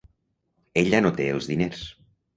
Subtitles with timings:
[0.83, 1.85] Ella no té els diners.